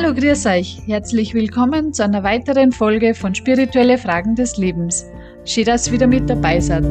[0.00, 0.78] Hallo, grüß euch.
[0.86, 5.04] Herzlich willkommen zu einer weiteren Folge von Spirituelle Fragen des Lebens.
[5.44, 6.84] Schön, dass ihr wieder mit dabei seid.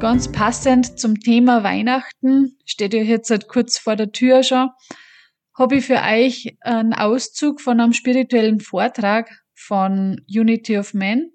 [0.00, 4.70] Ganz passend zum Thema Weihnachten, steht ja jetzt halt kurz vor der Tür schon,
[5.52, 11.30] habe ich für euch einen Auszug von einem spirituellen Vortrag von Unity of Man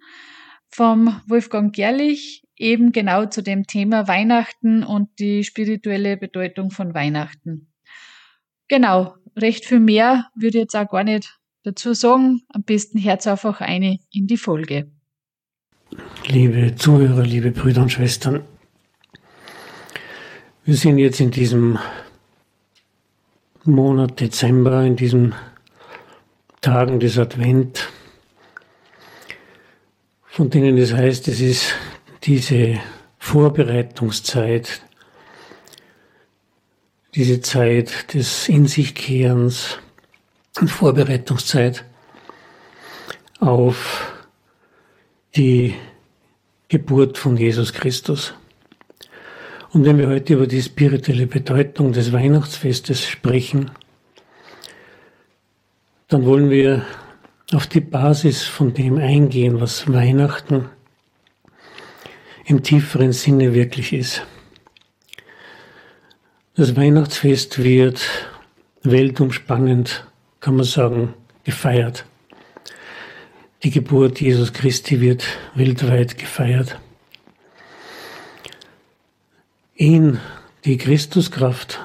[0.69, 7.71] vom Wolfgang Gerlich, eben genau zu dem Thema Weihnachten und die spirituelle Bedeutung von Weihnachten.
[8.69, 12.41] Genau, recht viel mehr würde ich jetzt auch gar nicht dazu sagen.
[12.49, 14.91] Am besten Herz einfach eine in die Folge.
[16.27, 18.43] Liebe Zuhörer, liebe Brüder und Schwestern,
[20.65, 21.77] wir sind jetzt in diesem
[23.65, 25.35] Monat Dezember, in diesen
[26.61, 27.89] Tagen des Advent,
[30.25, 31.73] von denen es heißt, es ist
[32.23, 32.79] diese
[33.19, 34.81] Vorbereitungszeit
[37.15, 39.77] diese Zeit des In sich Kehrens
[40.59, 41.85] und Vorbereitungszeit
[43.39, 44.13] auf
[45.35, 45.75] die
[46.69, 48.33] Geburt von Jesus Christus.
[49.71, 53.71] Und wenn wir heute über die spirituelle Bedeutung des Weihnachtsfestes sprechen,
[56.07, 56.85] dann wollen wir
[57.53, 60.69] auf die Basis von dem eingehen, was Weihnachten
[62.45, 64.23] im tieferen Sinne wirklich ist.
[66.55, 68.07] Das Weihnachtsfest wird
[68.83, 70.05] weltumspannend,
[70.39, 72.05] kann man sagen, gefeiert.
[73.63, 76.79] Die Geburt Jesus Christi wird weltweit gefeiert.
[79.75, 80.19] Ihn,
[80.63, 81.79] die Christuskraft,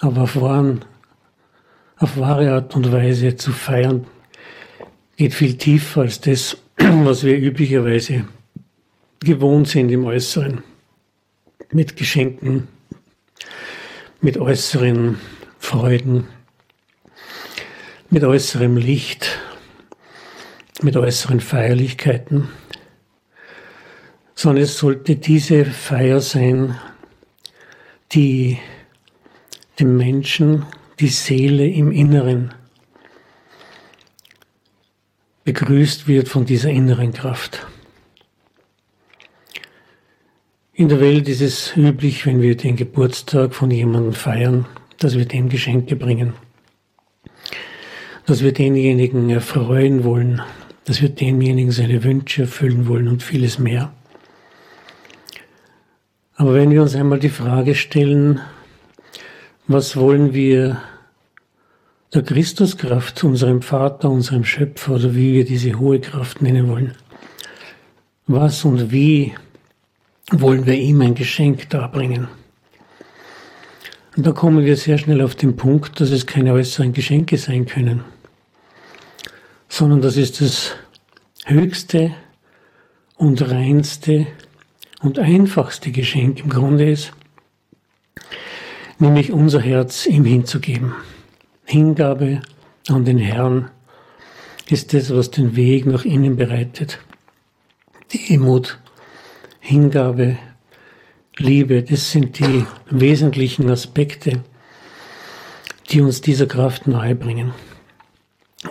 [0.00, 4.08] aber auf, auf wahre Art und Weise zu feiern,
[5.16, 8.24] geht viel tiefer als das, was wir üblicherweise
[9.20, 10.64] gewohnt sind im Äußeren.
[11.70, 12.66] Mit Geschenken,
[14.20, 15.18] mit äußeren
[15.58, 16.28] Freuden,
[18.10, 19.38] mit äußerem Licht,
[20.82, 22.48] mit äußeren Feierlichkeiten,
[24.34, 26.78] sondern es sollte diese Feier sein,
[28.12, 28.58] die
[29.78, 30.66] dem Menschen
[31.00, 32.54] die Seele im Inneren
[35.44, 37.66] begrüßt wird von dieser inneren Kraft.
[40.82, 44.66] In der Welt ist es üblich, wenn wir den Geburtstag von jemandem feiern,
[44.98, 46.32] dass wir dem Geschenke bringen.
[48.26, 50.42] Dass wir denjenigen erfreuen wollen,
[50.84, 53.92] dass wir demjenigen seine Wünsche erfüllen wollen und vieles mehr.
[56.34, 58.40] Aber wenn wir uns einmal die Frage stellen,
[59.68, 60.82] was wollen wir
[62.12, 66.96] der Christuskraft, unserem Vater, unserem Schöpfer oder wie wir diese hohe Kraft nennen wollen,
[68.26, 69.32] was und wie
[70.40, 72.28] wollen wir ihm ein Geschenk darbringen.
[74.16, 77.66] Und da kommen wir sehr schnell auf den Punkt, dass es keine äußeren Geschenke sein
[77.66, 78.04] können,
[79.68, 80.72] sondern das ist das
[81.46, 82.14] höchste
[83.16, 84.26] und reinste
[85.00, 87.12] und einfachste Geschenk im Grunde ist,
[88.98, 90.92] nämlich unser Herz ihm hinzugeben.
[91.64, 92.42] Hingabe
[92.88, 93.70] an den Herrn
[94.68, 96.98] ist das, was den Weg nach innen bereitet.
[98.12, 98.78] Die Demut
[99.64, 100.38] Hingabe,
[101.38, 104.42] Liebe, das sind die wesentlichen Aspekte,
[105.88, 107.54] die uns dieser Kraft nahebringen.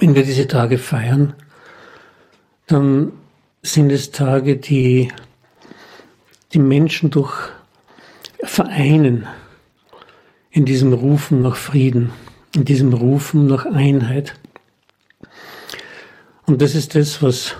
[0.02, 1.34] Wenn wir diese Tage feiern,
[2.68, 3.14] dann
[3.64, 5.08] sind es Tage, die
[6.52, 7.34] die Menschen durch
[8.44, 9.28] vereinen
[10.50, 12.12] in diesem Rufen nach Frieden,
[12.54, 14.36] in diesem Rufen nach Einheit.
[16.46, 17.56] Und das ist das, was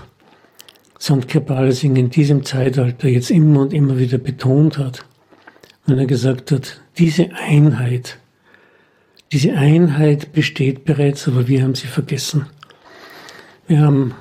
[1.02, 5.04] Sandker Balsing in diesem Zeitalter jetzt immer und immer wieder betont hat,
[5.84, 8.20] wenn er gesagt hat, diese Einheit,
[9.32, 12.46] diese Einheit besteht bereits, aber wir haben sie vergessen.
[13.66, 14.14] Wir haben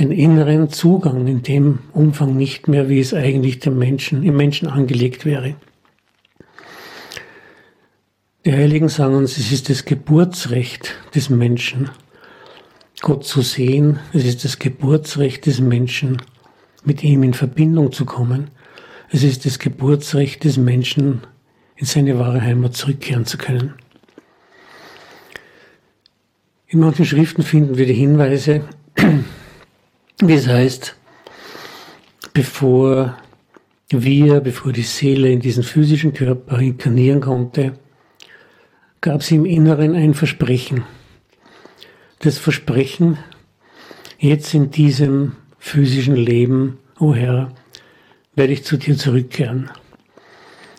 [0.00, 4.66] den inneren Zugang in dem Umfang nicht mehr, wie es eigentlich dem Menschen, im Menschen
[4.66, 5.54] angelegt wäre.
[8.44, 11.90] Die Heiligen sagen uns, es ist das Geburtsrecht des Menschen,
[13.00, 16.20] Gott zu sehen, es ist das Geburtsrecht des Menschen,
[16.84, 18.50] mit ihm in Verbindung zu kommen.
[19.10, 21.22] Es ist das Geburtsrecht des Menschen,
[21.76, 23.74] in seine wahre Heimat zurückkehren zu können.
[26.66, 28.64] In manchen Schriften finden wir die Hinweise,
[30.20, 30.96] wie es heißt,
[32.34, 33.16] bevor
[33.90, 37.74] wir, bevor die Seele in diesen physischen Körper inkarnieren konnte,
[39.00, 40.82] gab sie im Inneren ein Versprechen
[42.20, 43.18] das Versprechen,
[44.18, 47.52] jetzt in diesem physischen Leben, o oh Herr,
[48.34, 49.70] werde ich zu dir zurückkehren.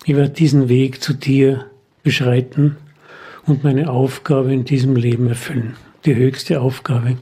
[0.06, 1.66] Ich werde diesen Weg zu dir
[2.04, 2.78] beschreiten
[3.46, 5.76] und meine Aufgabe in diesem Leben erfüllen.
[6.06, 7.18] Die höchste Aufgabe,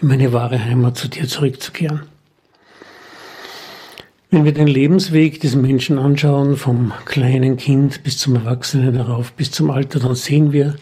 [0.00, 2.02] in meine wahre Heimat zu dir zurückzukehren.
[4.30, 9.50] Wenn wir den Lebensweg des Menschen anschauen, vom kleinen Kind bis zum Erwachsenen darauf, bis
[9.50, 10.76] zum Alter, dann sehen wir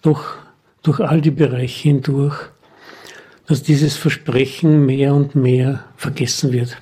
[0.00, 0.45] doch
[0.86, 2.36] durch all die Bereiche hindurch,
[3.46, 6.76] dass dieses Versprechen mehr und mehr vergessen wird.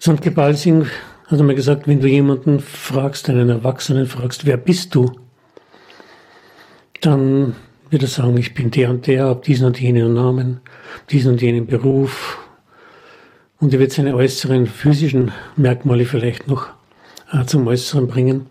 [0.00, 0.20] St.
[0.22, 0.86] Gebalsing
[1.26, 5.12] hat einmal gesagt, wenn du jemanden fragst, einen Erwachsenen fragst, wer bist du?
[7.00, 7.54] Dann
[7.90, 10.60] wird er sagen, ich bin der und der, habe diesen und jenen Namen,
[11.10, 12.38] diesen und jenen Beruf.
[13.60, 16.70] Und er wird seine äußeren physischen Merkmale vielleicht noch
[17.32, 18.49] äh, zum Äußeren bringen.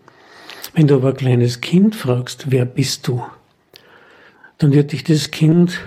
[0.74, 3.22] Wenn du aber ein kleines Kind fragst, wer bist du?
[4.58, 5.80] Dann wird dich das Kind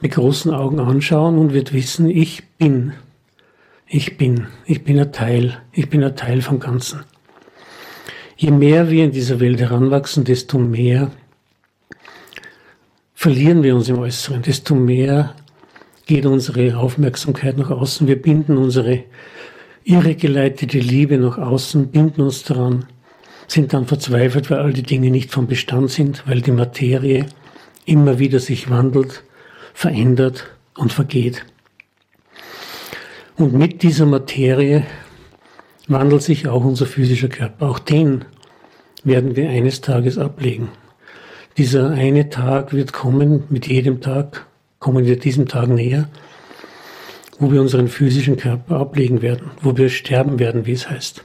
[0.00, 2.92] mit großen Augen anschauen und wird wissen, ich bin
[3.94, 7.00] ich bin, ich bin ein Teil, ich bin ein Teil vom Ganzen.
[8.38, 11.10] Je mehr wir in dieser Welt heranwachsen, desto mehr
[13.14, 15.34] verlieren wir uns im Äußeren, desto mehr
[16.06, 18.06] geht unsere Aufmerksamkeit nach außen.
[18.06, 19.04] Wir binden unsere
[19.84, 22.86] irregeleitete Liebe nach außen, binden uns daran,
[23.52, 27.26] sind dann verzweifelt, weil all die Dinge nicht vom Bestand sind, weil die Materie
[27.84, 29.24] immer wieder sich wandelt,
[29.74, 30.46] verändert
[30.76, 31.44] und vergeht.
[33.36, 34.84] Und mit dieser Materie
[35.86, 37.68] wandelt sich auch unser physischer Körper.
[37.68, 38.24] Auch den
[39.04, 40.68] werden wir eines Tages ablegen.
[41.58, 44.46] Dieser eine Tag wird kommen, mit jedem Tag
[44.78, 46.08] kommen wir diesem Tag näher,
[47.38, 51.24] wo wir unseren physischen Körper ablegen werden, wo wir sterben werden, wie es heißt.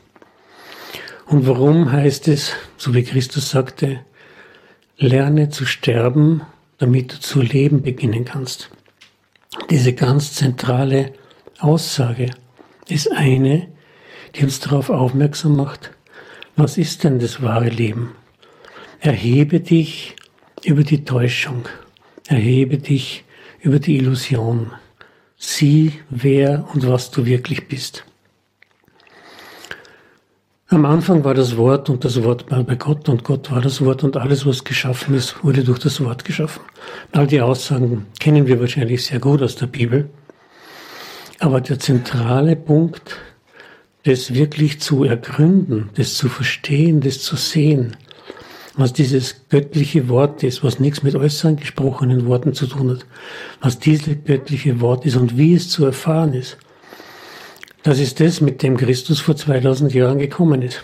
[1.27, 3.99] Und warum heißt es, so wie Christus sagte,
[4.97, 6.41] lerne zu sterben,
[6.77, 8.69] damit du zu leben beginnen kannst.
[9.69, 11.13] Diese ganz zentrale
[11.59, 12.31] Aussage
[12.87, 13.67] ist eine,
[14.35, 15.91] die uns darauf aufmerksam macht,
[16.55, 18.11] was ist denn das wahre Leben?
[18.99, 20.15] Erhebe dich
[20.63, 21.67] über die Täuschung,
[22.27, 23.25] erhebe dich
[23.59, 24.71] über die Illusion,
[25.37, 28.05] sieh, wer und was du wirklich bist.
[30.69, 33.79] Am Anfang war das Wort und das Wort war bei Gott und Gott war das
[33.85, 36.61] Wort und alles, was geschaffen ist, wurde durch das Wort geschaffen.
[37.13, 40.09] All die Aussagen kennen wir wahrscheinlich sehr gut aus der Bibel.
[41.39, 43.15] Aber der zentrale Punkt,
[44.03, 47.95] das wirklich zu ergründen, das zu verstehen, das zu sehen,
[48.75, 53.05] was dieses göttliche Wort ist, was nichts mit äußeren gesprochenen Worten zu tun hat,
[53.61, 56.57] was dieses göttliche Wort ist und wie es zu erfahren ist.
[57.87, 60.83] Das ist das, mit dem Christus vor 2000 Jahren gekommen ist.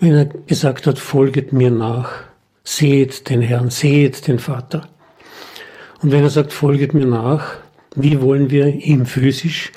[0.00, 2.10] Wenn er gesagt hat, folget mir nach,
[2.64, 4.88] seht den Herrn, seht den Vater.
[6.00, 7.58] Und wenn er sagt, folget mir nach,
[7.94, 9.72] wie wollen wir ihm physisch,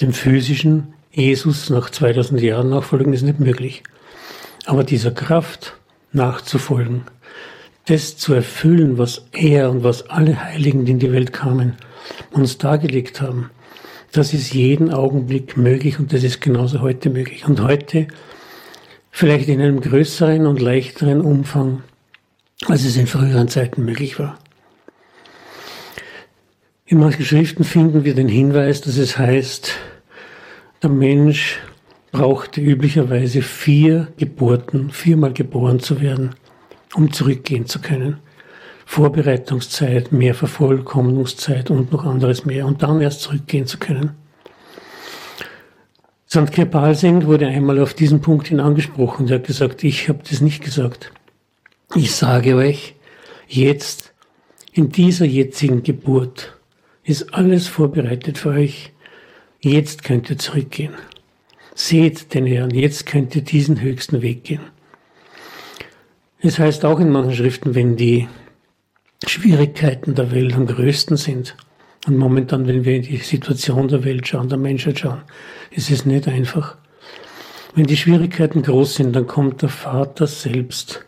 [0.00, 3.82] dem physischen Jesus nach 2000 Jahren nachfolgen, ist nicht möglich.
[4.64, 5.74] Aber dieser Kraft
[6.14, 7.02] nachzufolgen,
[7.84, 11.74] das zu erfüllen, was er und was alle Heiligen, die in die Welt kamen,
[12.30, 13.50] uns dargelegt haben,
[14.12, 17.46] das ist jeden Augenblick möglich und das ist genauso heute möglich.
[17.46, 18.06] Und heute
[19.10, 21.82] vielleicht in einem größeren und leichteren Umfang,
[22.66, 24.38] als es in früheren Zeiten möglich war.
[26.84, 29.72] In manchen Schriften finden wir den Hinweis, dass es heißt,
[30.82, 31.58] der Mensch
[32.10, 36.34] brauchte üblicherweise vier Geburten, viermal geboren zu werden,
[36.94, 38.18] um zurückgehen zu können.
[38.86, 44.12] Vorbereitungszeit, mehr Vervollkommnungszeit und noch anderes mehr und dann erst zurückgehen zu können.
[46.28, 46.50] St.
[46.50, 49.28] Kirpalsing wurde einmal auf diesen Punkt hin angesprochen.
[49.28, 51.12] Er hat gesagt, ich habe das nicht gesagt.
[51.94, 52.94] Ich sage euch,
[53.48, 54.14] jetzt,
[54.72, 56.56] in dieser jetzigen Geburt,
[57.04, 58.92] ist alles vorbereitet für euch.
[59.60, 60.94] Jetzt könnt ihr zurückgehen.
[61.74, 64.62] Seht den Herrn, jetzt könnt ihr diesen höchsten Weg gehen.
[66.40, 68.26] Es heißt auch in manchen Schriften, wenn die
[69.26, 71.56] Schwierigkeiten der Welt am größten sind,
[72.06, 75.22] und momentan, wenn wir in die Situation der Welt schauen, der Menschheit schauen,
[75.70, 76.76] ist es nicht einfach.
[77.76, 81.06] Wenn die Schwierigkeiten groß sind, dann kommt der Vater selbst,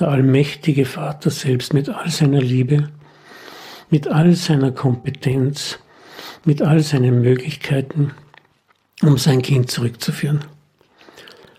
[0.00, 2.88] der allmächtige Vater selbst mit all seiner Liebe
[3.92, 5.78] mit all seiner Kompetenz,
[6.46, 8.12] mit all seinen Möglichkeiten,
[9.02, 10.40] um sein Kind zurückzuführen.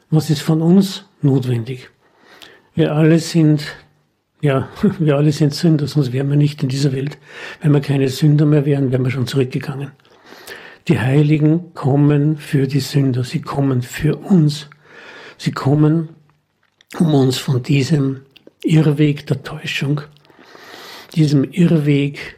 [0.10, 1.92] Was ist von uns notwendig?
[2.74, 3.76] Wir alle sind,
[4.44, 4.68] ja,
[5.00, 7.18] wir alle sind Sünder, sonst wären wir nicht in dieser Welt.
[7.62, 9.92] Wenn wir keine Sünder mehr wären, wären wir schon zurückgegangen.
[10.90, 14.70] Die Heiligen kommen für die Sünder, sie kommen für uns.
[15.38, 16.10] Sie kommen,
[17.00, 18.22] um uns von diesem
[18.64, 20.02] Irrweg der Täuschung
[21.16, 22.38] diesem Irrweg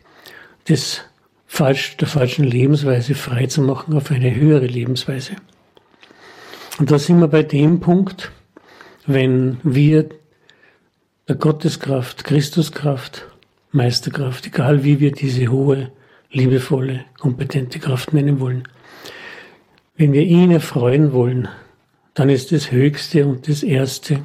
[0.68, 1.02] des
[1.48, 5.38] falsch, der falschen Lebensweise freizumachen auf eine höhere Lebensweise.
[6.78, 8.32] Und da sind wir bei dem Punkt,
[9.08, 10.10] wenn wir
[11.28, 13.26] der Gotteskraft, Christuskraft,
[13.72, 15.92] Meisterkraft, egal wie wir diese hohe,
[16.32, 18.64] liebevolle, kompetente Kraft nennen wollen,
[19.98, 21.48] wenn wir ihn erfreuen wollen,
[22.14, 24.22] dann ist das Höchste und das Erste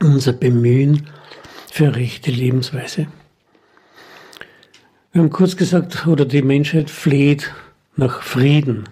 [0.00, 1.08] unser Bemühen
[1.70, 3.06] für rechte Lebensweise.
[5.12, 7.52] Wir haben kurz gesagt, oder die Menschheit fleht
[7.96, 8.84] nach Frieden.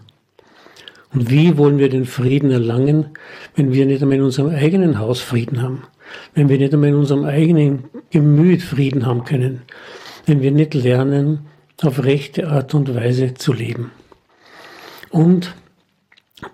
[1.12, 3.06] Und wie wollen wir den Frieden erlangen,
[3.54, 5.82] wenn wir nicht einmal in unserem eigenen Haus Frieden haben?
[6.34, 9.62] Wenn wir nicht einmal in unserem eigenen Gemüt Frieden haben können?
[10.26, 11.46] Wenn wir nicht lernen,
[11.82, 13.90] auf rechte Art und Weise zu leben?
[15.10, 15.54] Und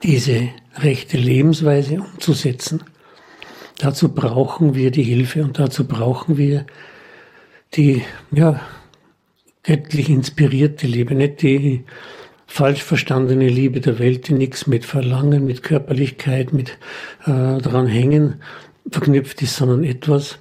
[0.03, 2.83] diese rechte Lebensweise umzusetzen.
[3.79, 6.67] Dazu brauchen wir die Hilfe und dazu brauchen wir
[7.75, 8.61] die ja,
[9.62, 11.85] göttlich inspirierte Liebe, nicht die
[12.49, 16.71] falsch verstandene Liebe der Welt, die nichts mit Verlangen, mit Körperlichkeit, mit
[17.25, 18.43] äh, daran hängen
[18.90, 20.38] verknüpft ist, sondern etwas,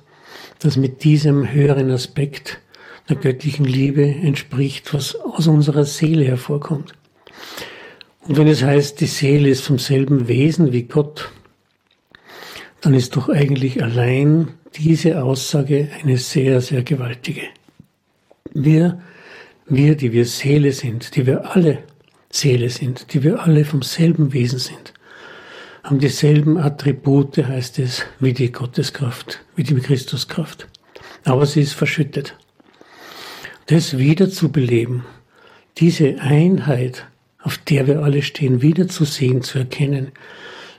[0.60, 2.60] das mit diesem höheren Aspekt
[3.10, 6.94] der göttlichen Liebe entspricht, was aus unserer Seele hervorkommt.
[8.22, 11.30] Und wenn es heißt, die Seele ist vom selben Wesen wie Gott,
[12.82, 17.44] dann ist doch eigentlich allein diese Aussage eine sehr, sehr gewaltige.
[18.54, 19.02] Wir,
[19.66, 21.84] wir, die wir Seele sind, die wir alle
[22.38, 24.94] Seele sind, die wir alle vom selben Wesen sind,
[25.84, 30.68] haben dieselben Attribute, heißt es, wie die Gotteskraft, wie die Christuskraft.
[31.24, 32.36] Aber sie ist verschüttet.
[33.68, 35.04] Das wieder zu beleben,
[35.78, 37.08] diese Einheit,
[37.42, 40.12] auf der wir alle stehen, wiederzusehen, zu erkennen,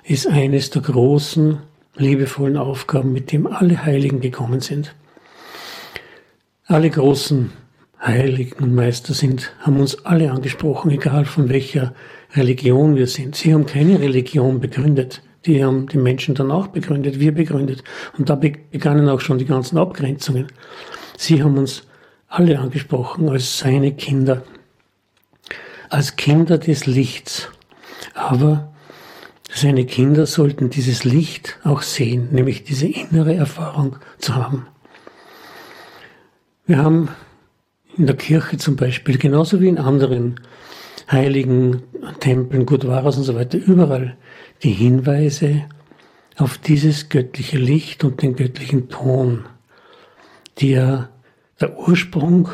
[0.04, 1.58] ist eines der großen,
[1.96, 4.94] liebevollen Aufgaben, mit dem alle Heiligen gekommen sind.
[6.66, 7.50] Alle großen
[8.00, 11.94] Heiligen Meister sind, haben uns alle angesprochen, egal von welcher
[12.34, 13.34] Religion wir sind.
[13.34, 15.22] Sie haben keine Religion begründet.
[15.46, 17.82] Die haben die Menschen dann auch begründet, wir begründet.
[18.16, 20.48] Und da begannen auch schon die ganzen Abgrenzungen.
[21.16, 21.84] Sie haben uns
[22.28, 24.42] alle angesprochen als seine Kinder,
[25.88, 27.48] als Kinder des Lichts.
[28.14, 28.72] Aber
[29.50, 34.66] seine Kinder sollten dieses Licht auch sehen, nämlich diese innere Erfahrung zu haben.
[36.66, 37.08] Wir haben
[37.98, 40.40] in der Kirche zum Beispiel, genauso wie in anderen
[41.10, 41.82] heiligen
[42.20, 44.16] Tempeln, Gurdwaras und so weiter, überall
[44.62, 45.64] die Hinweise
[46.36, 49.44] auf dieses göttliche Licht und den göttlichen Ton,
[50.60, 51.10] der
[51.60, 52.48] der Ursprung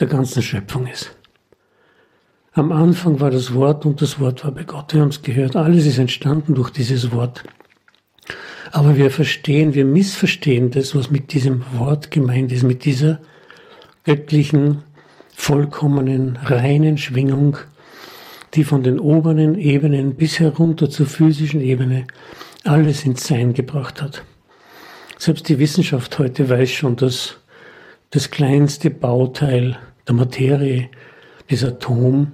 [0.00, 1.16] der ganzen Schöpfung ist.
[2.52, 4.92] Am Anfang war das Wort und das Wort war bei Gott.
[4.92, 5.56] Wir haben es gehört.
[5.56, 7.44] Alles ist entstanden durch dieses Wort.
[8.72, 13.20] Aber wir verstehen, wir missverstehen das, was mit diesem Wort gemeint ist, mit dieser
[14.06, 14.84] göttlichen,
[15.34, 17.58] vollkommenen, reinen Schwingung,
[18.54, 22.06] die von den oberen Ebenen bis herunter zur physischen Ebene
[22.64, 24.22] alles ins Sein gebracht hat.
[25.18, 27.36] Selbst die Wissenschaft heute weiß schon, dass
[28.10, 30.88] das kleinste Bauteil der Materie,
[31.50, 32.32] das Atom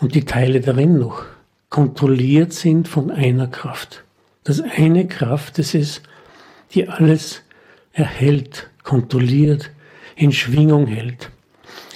[0.00, 1.24] und die Teile darin noch,
[1.70, 4.04] kontrolliert sind von einer Kraft.
[4.44, 6.02] Das eine Kraft, das ist,
[6.74, 7.42] die alles
[7.92, 9.70] erhält, kontrolliert,
[10.16, 11.30] in Schwingung hält,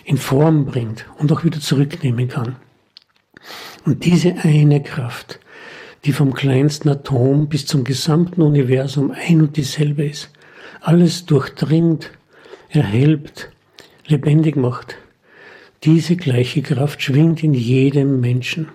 [0.04, 2.56] in Form bringt und auch wieder zurücknehmen kann.
[3.84, 5.40] Und diese eine Kraft,
[6.04, 10.30] die vom kleinsten Atom bis zum gesamten Universum ein und dieselbe ist,
[10.80, 12.10] alles durchdringt,
[12.68, 13.50] erhält,
[14.06, 14.96] lebendig macht,
[15.84, 18.68] diese gleiche Kraft schwingt in jedem Menschen.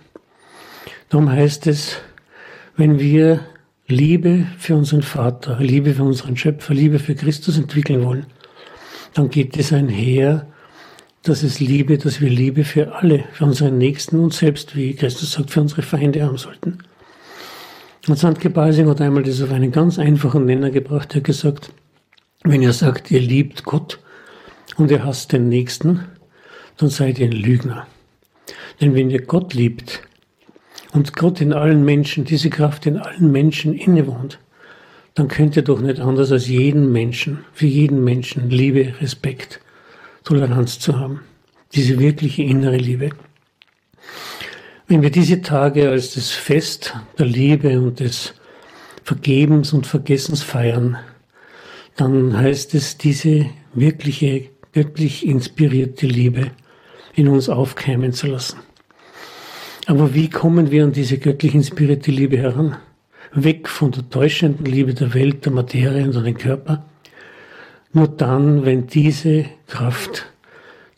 [1.09, 1.97] Darum heißt es,
[2.75, 3.41] wenn wir
[3.87, 8.25] Liebe für unseren Vater, Liebe für unseren Schöpfer, Liebe für Christus entwickeln wollen,
[9.13, 10.47] dann geht es einher,
[11.23, 15.33] dass es Liebe, dass wir Liebe für alle, für unseren Nächsten und selbst, wie Christus
[15.33, 16.79] sagt, für unsere Feinde haben sollten.
[18.07, 21.13] Und Sandke Basing hat einmal das auf einen ganz einfachen Nenner gebracht.
[21.13, 21.71] Er hat gesagt,
[22.43, 23.99] wenn ihr sagt, ihr liebt Gott
[24.75, 26.03] und ihr hasst den Nächsten,
[26.77, 27.87] dann seid ihr ein Lügner.
[28.81, 30.01] Denn wenn ihr Gott liebt
[30.91, 34.39] und Gott in allen Menschen, diese Kraft in allen Menschen innewohnt,
[35.15, 39.59] dann könnt ihr doch nicht anders als jeden Menschen, für jeden Menschen Liebe, Respekt,
[40.23, 41.21] Toleranz zu haben.
[41.73, 43.11] Diese wirkliche innere Liebe.
[44.87, 48.33] Wenn wir diese Tage als das Fest der Liebe und des
[49.03, 50.97] Vergebens und Vergessens feiern,
[51.95, 56.51] dann heißt es, diese wirkliche göttlich inspirierte Liebe
[57.15, 58.59] in uns aufkeimen zu lassen.
[59.85, 62.77] Aber wie kommen wir an diese göttlich inspirierte Liebe heran?
[63.33, 66.85] Weg von der täuschenden Liebe der Welt, der Materie und den Körper.
[67.91, 70.25] Nur dann, wenn diese Kraft,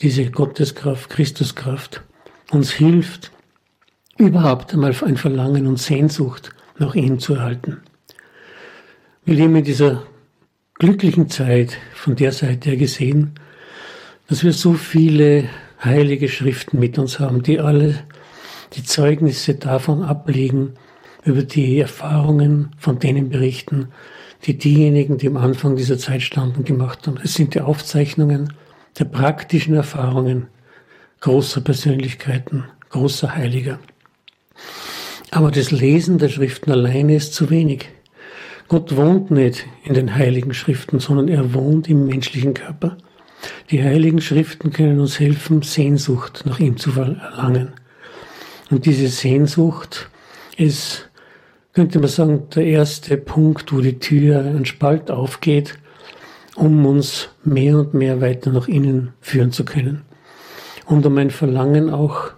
[0.02, 2.02] diese Gotteskraft, Christuskraft
[2.52, 3.32] uns hilft,
[4.18, 7.82] überhaupt einmal ein Verlangen und Sehnsucht nach ihm zu erhalten.
[9.26, 10.04] Wir leben in dieser
[10.76, 13.32] glücklichen Zeit, von der Seite her gesehen,
[14.28, 15.50] dass wir so viele
[15.84, 18.04] heilige Schriften mit uns haben, die alle
[18.74, 20.74] die Zeugnisse davon ablegen,
[21.26, 23.90] über die Erfahrungen von denen berichten,
[24.46, 27.20] die diejenigen, die am Anfang dieser Zeit standen, gemacht haben.
[27.22, 28.54] Es sind die Aufzeichnungen
[28.98, 30.48] der praktischen Erfahrungen
[31.22, 33.80] großer Persönlichkeiten, großer Heiliger.
[35.32, 37.90] Aber das Lesen der Schriften alleine ist zu wenig.
[38.68, 42.98] Gott wohnt nicht in den heiligen Schriften, sondern er wohnt im menschlichen Körper.
[43.72, 47.74] Die heiligen Schriften können uns helfen, Sehnsucht nach ihm zu erlangen.
[48.70, 50.10] Und diese Sehnsucht
[50.58, 51.10] ist,
[51.76, 55.78] könnte man sagen, der erste Punkt, wo die Tür ein Spalt aufgeht,
[56.56, 60.04] um uns mehr und mehr weiter nach innen führen zu können.
[60.86, 62.32] Und um ein Verlangen auch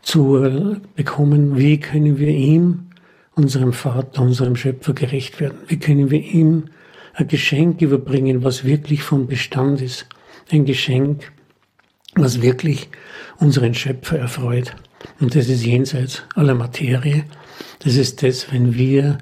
[0.00, 2.86] zu bekommen, wie können wir ihm,
[3.34, 5.58] unserem Vater, unserem Schöpfer gerecht werden?
[5.66, 6.64] Wie können wir ihm
[7.12, 10.06] ein Geschenk überbringen, was wirklich von Bestand ist?
[10.50, 11.30] Ein Geschenk,
[12.14, 12.88] was wirklich
[13.38, 14.74] unseren Schöpfer erfreut.
[15.20, 17.24] Und das ist jenseits aller Materie.
[17.80, 19.18] Das ist das, wenn wir,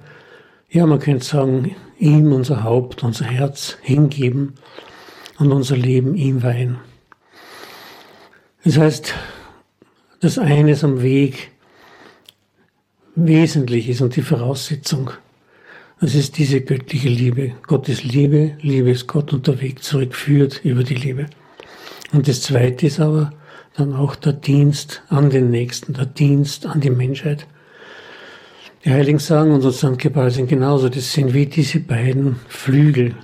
[0.71, 4.55] ja, man könnte sagen, ihm unser Haupt, unser Herz hingeben
[5.39, 6.79] und unser Leben ihm weihen.
[8.65, 9.15] Das heißt,
[10.21, 11.53] das eines am Weg
[13.15, 15.11] wesentlich ist und die Voraussetzung,
[16.01, 17.55] das ist diese göttliche Liebe.
[17.67, 21.27] Gottes Liebe, Liebe ist Gott und der Weg zurückführt über die Liebe.
[22.13, 23.33] Und das zweite ist aber
[23.77, 27.47] dann auch der Dienst an den Nächsten, der Dienst an die Menschheit.
[28.85, 29.99] Die Heiligen sagen und.
[29.99, 33.15] Gebal sind genauso, das sind wie diese beiden Flügel,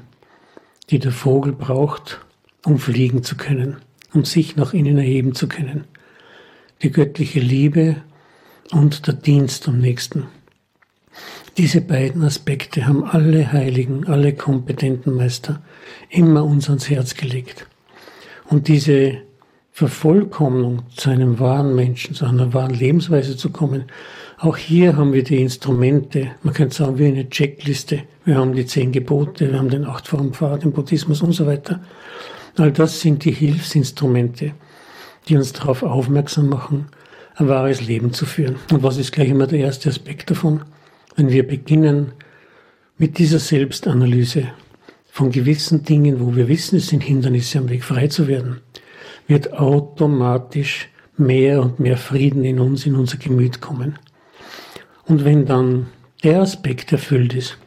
[0.91, 2.21] die der Vogel braucht,
[2.65, 3.77] um fliegen zu können,
[4.13, 5.85] um sich nach innen erheben zu können
[6.85, 7.97] die göttliche Liebe
[8.71, 10.27] und der Dienst am nächsten.
[11.57, 15.63] Diese beiden Aspekte haben alle Heiligen, alle kompetenten Meister
[16.11, 17.67] immer uns ans Herz gelegt.
[18.49, 19.19] Und diese
[19.71, 23.85] Vervollkommnung zu einem wahren Menschen, zu einer wahren Lebensweise zu kommen,
[24.39, 28.03] auch hier haben wir die Instrumente, man könnte sagen, wie eine Checkliste.
[28.25, 31.81] Wir haben die zehn Gebote, wir haben den Achtformpfad, den Buddhismus und so weiter.
[32.57, 34.53] All das sind die Hilfsinstrumente,
[35.29, 36.87] die uns darauf aufmerksam machen,
[37.37, 38.57] ein wahres Leben zu führen.
[38.71, 40.63] Und was ist gleich immer der erste Aspekt davon?
[41.17, 42.13] Wenn wir beginnen
[42.99, 44.49] mit dieser Selbstanalyse
[45.07, 48.61] von gewissen Dingen, wo wir wissen, es sind Hindernisse am Weg frei zu werden,
[49.27, 53.99] wird automatisch mehr und mehr Frieden in uns, in unser Gemüt kommen.
[55.07, 55.87] Und wenn dann
[56.23, 57.59] der Aspekt erfüllt ist,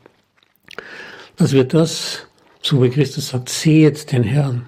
[1.36, 2.28] dass wir das,
[2.62, 4.66] so wie Christus sagt, sehet den Herrn,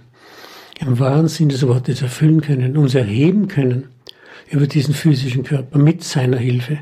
[0.80, 3.90] im wahren Sinn des Wortes erfüllen können, uns erheben können
[4.50, 6.80] über diesen physischen Körper mit seiner Hilfe,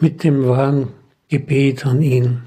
[0.00, 0.88] mit dem wahren
[1.28, 2.42] Gebet an ihn,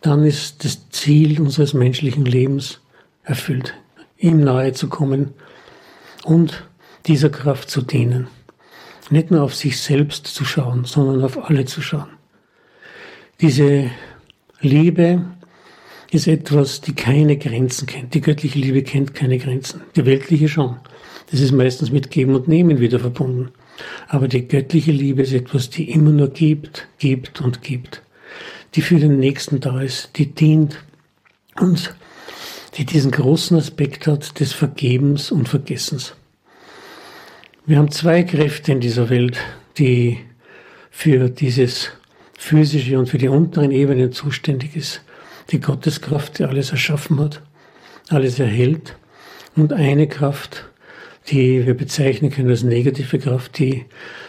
[0.00, 2.80] dann ist das Ziel unseres menschlichen Lebens
[3.22, 3.74] erfüllt,
[4.18, 5.32] ihm nahe zu kommen
[6.24, 6.64] und
[7.06, 8.28] dieser Kraft zu dienen.
[9.10, 12.08] Nicht nur auf sich selbst zu schauen, sondern auf alle zu schauen.
[13.40, 13.90] Diese
[14.60, 15.22] Liebe
[16.10, 18.14] ist etwas, die keine Grenzen kennt.
[18.14, 19.82] Die göttliche Liebe kennt keine Grenzen.
[19.96, 20.76] Die weltliche schon.
[21.30, 23.50] Das ist meistens mit Geben und Nehmen wieder verbunden.
[24.08, 28.02] Aber die göttliche Liebe ist etwas, die immer nur gibt, gibt und gibt.
[28.74, 30.82] Die für den Nächsten da ist, die dient
[31.60, 31.94] und
[32.76, 36.14] die diesen großen Aspekt hat des Vergebens und Vergessens.
[37.66, 39.38] Wir haben zwei Kräfte in dieser Welt,
[39.78, 40.18] die
[40.90, 41.90] für dieses
[42.38, 45.00] physische und für die unteren Ebenen zuständig ist
[45.50, 47.42] die Gotteskraft, die alles erschaffen hat,
[48.08, 48.96] alles erhält,
[49.56, 50.64] und eine Kraft,
[51.28, 53.84] die wir bezeichnen können als negative Kraft, die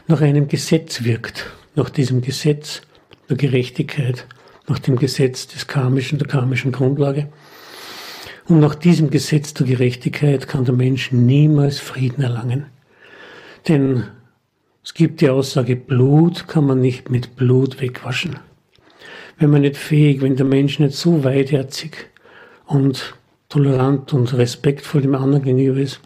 [0.07, 2.81] nach einem Gesetz wirkt, nach diesem Gesetz
[3.27, 4.27] der Gerechtigkeit,
[4.67, 7.27] nach dem Gesetz des karmischen, der karmischen Grundlage.
[8.47, 12.67] Und nach diesem Gesetz der Gerechtigkeit kann der Mensch niemals Frieden erlangen.
[13.67, 14.05] Denn
[14.83, 18.39] es gibt die Aussage, Blut kann man nicht mit Blut wegwaschen
[19.37, 22.09] wenn man nicht fähig, wenn der Mensch nicht so weitherzig
[22.65, 23.15] und
[23.49, 25.99] tolerant und respektvoll dem anderen gegenüber ist,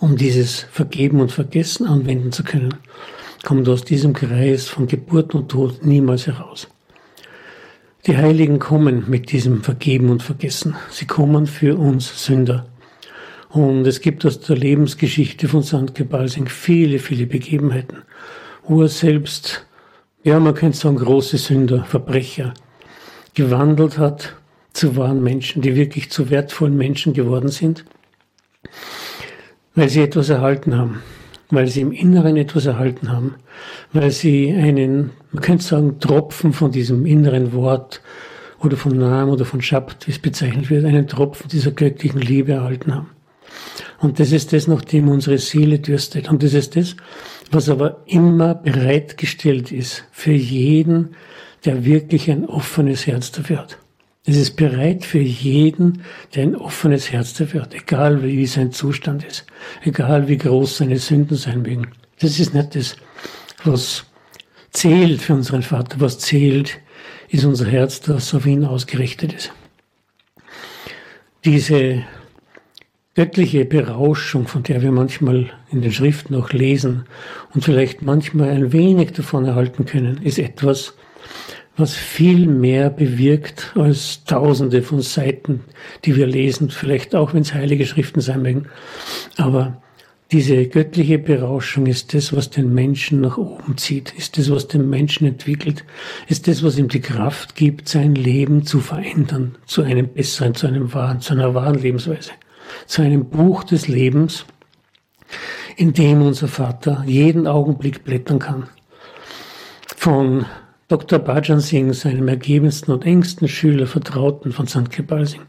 [0.00, 2.74] um dieses Vergeben und Vergessen anwenden zu können,
[3.44, 6.68] kommt aus diesem Kreis von Geburt und Tod niemals heraus.
[8.06, 10.76] Die Heiligen kommen mit diesem Vergeben und Vergessen.
[10.90, 12.66] Sie kommen für uns Sünder.
[13.54, 15.94] Und es gibt aus der Lebensgeschichte von St.
[15.94, 17.98] Gebalsing viele, viele Begebenheiten,
[18.66, 19.66] wo er selbst
[20.24, 22.54] ja, man könnte sagen, große Sünder, Verbrecher,
[23.34, 24.34] gewandelt hat
[24.72, 27.84] zu wahren Menschen, die wirklich zu wertvollen Menschen geworden sind,
[29.74, 31.02] weil sie etwas erhalten haben,
[31.50, 33.34] weil sie im Inneren etwas erhalten haben,
[33.92, 38.00] weil sie einen, man könnte sagen, Tropfen von diesem inneren Wort
[38.60, 42.52] oder von Naam oder von Schabt, wie es bezeichnet wird, einen Tropfen dieser göttlichen Liebe
[42.52, 43.13] erhalten haben.
[43.98, 46.28] Und das ist das, nach dem unsere Seele dürstet.
[46.28, 46.96] Und das ist das,
[47.50, 51.16] was aber immer bereitgestellt ist für jeden,
[51.64, 53.78] der wirklich ein offenes Herz dafür hat.
[54.26, 56.02] Es ist bereit für jeden,
[56.34, 59.44] der ein offenes Herz dafür hat, egal wie sein Zustand ist,
[59.82, 61.88] egal wie groß seine Sünden sein mögen.
[62.20, 62.96] Das ist nicht das,
[63.64, 64.04] was
[64.70, 66.00] zählt für unseren Vater.
[66.00, 66.78] Was zählt,
[67.28, 69.52] ist unser Herz, das auf ihn ausgerichtet ist.
[71.44, 72.04] Diese
[73.14, 77.04] göttliche Berauschung, von der wir manchmal in den Schriften auch lesen
[77.54, 80.94] und vielleicht manchmal ein wenig davon erhalten können, ist etwas,
[81.76, 85.60] was viel mehr bewirkt als tausende von Seiten,
[86.04, 88.66] die wir lesen, vielleicht auch wenn es heilige Schriften sein mögen.
[89.36, 89.80] Aber
[90.32, 94.88] diese göttliche Berauschung ist das, was den Menschen nach oben zieht, ist das, was den
[94.88, 95.84] Menschen entwickelt,
[96.28, 100.66] ist das, was ihm die Kraft gibt, sein Leben zu verändern, zu einem besseren, zu
[100.66, 102.30] einem wahren, zu einer wahren Lebensweise,
[102.86, 104.44] zu einem Buch des Lebens,
[105.76, 108.68] in dem unser Vater jeden Augenblick blättern kann.
[109.96, 110.46] Von
[110.88, 111.18] Dr.
[111.18, 114.92] Bhajan Singh, seinem ergebensten und engsten Schüler, Vertrauten von St.
[114.92, 115.40] Singh.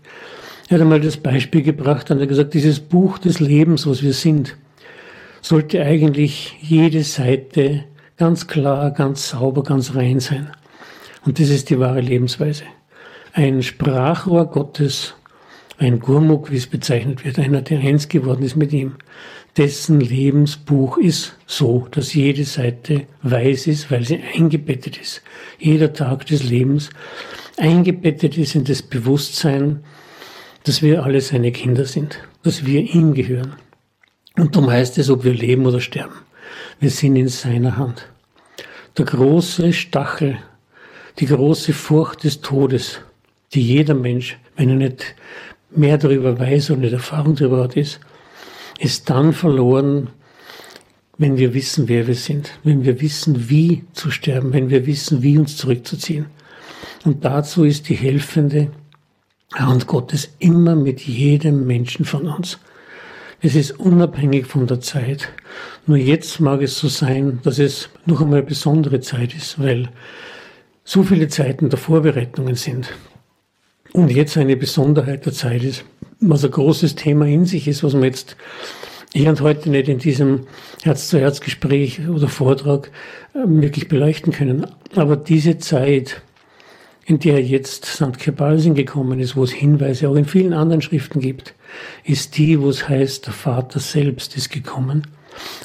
[0.68, 4.02] Er hat einmal das Beispiel gebracht und er hat gesagt, dieses Buch des Lebens, was
[4.02, 4.58] wir sind,
[5.42, 7.84] sollte eigentlich jede Seite
[8.18, 10.50] ganz klar, ganz sauber, ganz rein sein.
[11.26, 12.64] Und das ist die wahre Lebensweise.
[13.34, 15.14] Ein Sprachrohr Gottes,
[15.78, 18.96] ein Gurmuk, wie es bezeichnet wird, einer, der eins geworden ist mit ihm,
[19.58, 25.22] dessen Lebensbuch ist so, dass jede Seite weiß ist, weil sie eingebettet ist.
[25.60, 26.90] Jeder Tag des Lebens
[27.58, 29.84] eingebettet ist in das Bewusstsein,
[30.64, 33.56] dass wir alle seine Kinder sind, dass wir ihm gehören.
[34.36, 36.16] Und darum heißt es, ob wir leben oder sterben.
[36.80, 38.10] Wir sind in seiner Hand.
[38.98, 40.38] Der große Stachel,
[41.20, 43.00] die große Furcht des Todes,
[43.54, 45.16] die jeder Mensch, wenn er nicht
[45.78, 48.00] mehr darüber weiß und nicht Erfahrung darüber hat, ist,
[48.80, 50.10] ist dann verloren,
[51.18, 55.24] wenn wir wissen, wer wir sind, wenn wir wissen, wie zu sterben, wenn wir wissen,
[55.24, 56.26] wie uns zurückzuziehen.
[57.06, 58.72] Und dazu ist die helfende
[59.54, 62.60] Hand Gottes immer mit jedem Menschen von uns.
[63.42, 65.30] Es ist unabhängig von der Zeit.
[65.86, 69.90] Nur jetzt mag es so sein, dass es noch einmal eine besondere Zeit ist, weil
[70.84, 72.92] so viele Zeiten der Vorbereitungen sind.
[73.96, 75.86] Und jetzt eine Besonderheit der Zeit ist
[76.20, 78.36] was ein großes Thema in sich ist, was man jetzt
[79.14, 80.48] hier und heute nicht in diesem
[80.84, 82.92] Herz-zu-Herz-Gespräch oder Vortrag
[83.34, 84.68] ähm, wirklich beleuchten können.
[84.98, 86.22] Aber diese Zeit,
[87.06, 88.20] in der jetzt St.
[88.20, 91.54] Kebalsin gekommen ist, wo es Hinweise auch in vielen anderen Schriften gibt,
[92.04, 95.08] ist die, wo es heißt, der Vater selbst ist gekommen,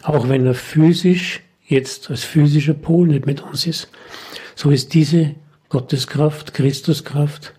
[0.04, 3.88] auch wenn er physisch jetzt als physischer Pol nicht mit uns ist.
[4.54, 5.34] So ist diese
[5.68, 7.54] Gotteskraft, Christuskraft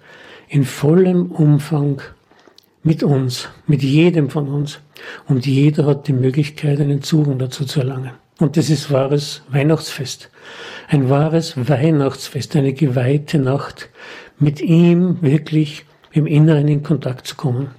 [0.51, 2.01] in vollem Umfang
[2.83, 4.79] mit uns, mit jedem von uns.
[5.27, 8.11] Und jeder hat die Möglichkeit, einen Zugang dazu zu erlangen.
[8.37, 10.29] Und das ist wahres Weihnachtsfest.
[10.89, 13.89] Ein wahres Weihnachtsfest, eine geweihte Nacht,
[14.39, 17.69] mit ihm wirklich im Inneren in Kontakt zu kommen.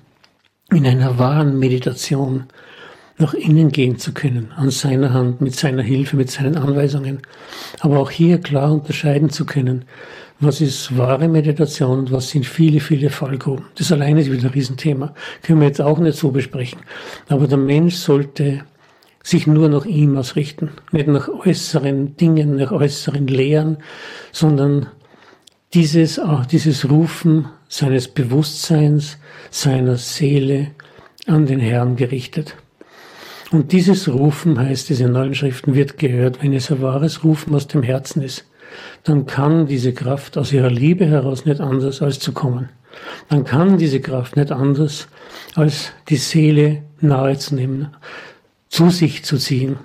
[0.70, 2.44] In einer wahren Meditation
[3.18, 7.20] nach innen gehen zu können, an seiner Hand, mit seiner Hilfe, mit seinen Anweisungen.
[7.80, 9.84] Aber auch hier klar unterscheiden zu können,
[10.42, 13.66] was ist wahre Meditation und was sind viele, viele Fallgruben.
[13.76, 15.14] Das alleine ist wieder ein Riesenthema.
[15.42, 16.80] Können wir jetzt auch nicht so besprechen.
[17.28, 18.64] Aber der Mensch sollte
[19.22, 20.70] sich nur nach ihm ausrichten.
[20.90, 23.78] Nicht nach äußeren Dingen, nach äußeren Lehren,
[24.32, 24.88] sondern
[25.74, 29.18] dieses, dieses Rufen seines Bewusstseins,
[29.50, 30.72] seiner Seele
[31.26, 32.56] an den Herrn gerichtet.
[33.52, 37.54] Und dieses Rufen, heißt es in allen Schriften, wird gehört, wenn es ein wahres Rufen
[37.54, 38.44] aus dem Herzen ist
[39.04, 42.68] dann kann diese Kraft aus ihrer Liebe heraus nicht anders als zu kommen.
[43.28, 45.08] Dann kann diese Kraft nicht anders
[45.54, 47.88] als die Seele nahe zu nehmen,
[48.68, 49.76] zu sich zu ziehen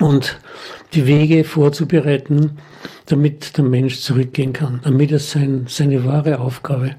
[0.00, 0.38] und
[0.94, 2.58] die Wege vorzubereiten,
[3.06, 6.96] damit der Mensch zurückgehen kann, damit er sein, seine wahre Aufgabe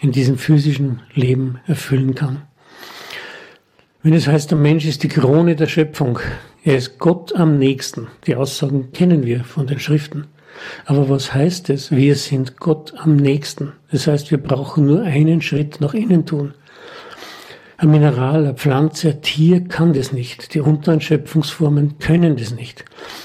[0.00, 2.42] in diesem physischen Leben erfüllen kann.
[4.02, 6.20] Wenn es heißt, der Mensch ist die Krone der Schöpfung,
[6.64, 10.26] er ist Gott am nächsten, die Aussagen kennen wir von den Schriften.
[10.84, 11.90] Aber was heißt es?
[11.90, 13.72] Wir sind Gott am nächsten.
[13.90, 16.54] Das heißt, wir brauchen nur einen Schritt nach innen tun.
[17.80, 20.52] Ein Mineral, eine Pflanze, ein Tier kann das nicht.
[20.54, 22.84] Die unteren Schöpfungsformen können das nicht.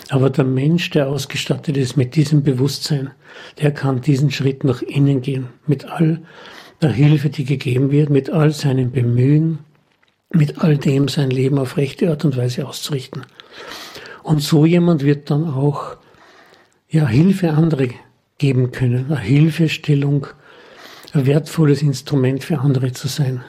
[0.09, 3.09] Aber der Mensch, der ausgestattet ist mit diesem Bewusstsein,
[3.59, 5.47] der kann diesen Schritt nach innen gehen.
[5.65, 6.21] Mit all
[6.83, 9.59] der Hilfe, die gegeben wird, mit all seinem Bemühen,
[10.29, 13.23] mit all dem sein Leben auf rechte Art und Weise auszurichten.
[14.21, 15.97] Und so jemand wird dann auch
[16.93, 17.89] ja, Hilfe andere
[18.37, 20.27] geben können, eine Hilfestellung
[21.13, 23.43] ein wertvolles Instrument für andere zu sein.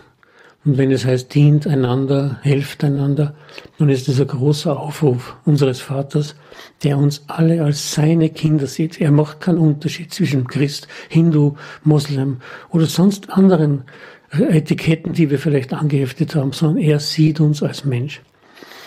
[0.65, 3.35] Und wenn es heißt, dient einander, helft einander,
[3.79, 6.37] dann ist es ein großer Aufruf unseres Vaters,
[6.83, 8.99] der uns alle als seine Kinder sieht.
[8.99, 12.39] Er macht keinen Unterschied zwischen Christ, Hindu, Moslem
[12.71, 13.85] oder sonst anderen
[14.31, 18.23] Etiketten, die wir vielleicht angeheftet haben, sondern er sieht uns als Mensch.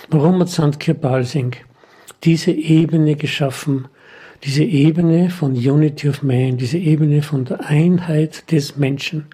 [0.10, 1.56] Warum hat Sandkir Balsing
[2.24, 3.88] diese Ebene geschaffen,
[4.43, 9.26] diese Ebene von Unity of Man, diese Ebene von der Einheit des Menschen?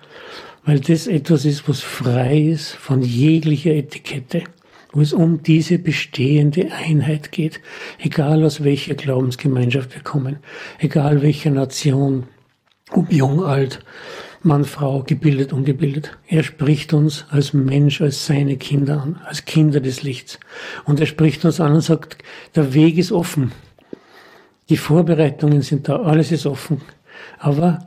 [0.66, 4.44] weil das etwas ist, was frei ist von jeglicher Etikette,
[4.92, 7.60] wo es um diese bestehende Einheit geht,
[8.00, 10.38] egal aus welcher Glaubensgemeinschaft wir kommen,
[10.80, 12.24] egal welcher Nation,
[12.92, 13.80] ob jung, alt,
[14.46, 16.18] Mann, Frau, gebildet, ungebildet.
[16.28, 20.38] Er spricht uns als Mensch, als seine Kinder an, als Kinder des Lichts.
[20.84, 22.18] Und er spricht uns an und sagt,
[22.54, 23.54] der Weg ist offen.
[24.69, 26.82] Die Vorbereitungen sind da, alles ist offen.
[27.39, 27.80] Aber